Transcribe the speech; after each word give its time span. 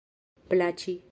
plaĉi 0.53 0.97